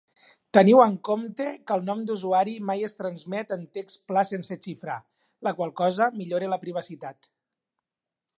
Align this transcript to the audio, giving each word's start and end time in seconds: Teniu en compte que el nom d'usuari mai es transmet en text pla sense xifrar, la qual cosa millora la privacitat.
Teniu 0.57 0.79
en 0.83 0.93
compte 1.09 1.45
que 1.67 1.75
el 1.75 1.83
nom 1.89 2.01
d'usuari 2.07 2.55
mai 2.69 2.81
es 2.87 2.97
transmet 3.01 3.53
en 3.57 3.67
text 3.79 4.03
pla 4.13 4.25
sense 4.31 4.59
xifrar, 4.65 4.97
la 5.49 5.55
qual 5.61 5.75
cosa 5.83 6.11
millora 6.21 6.53
la 6.57 6.61
privacitat. 6.67 7.31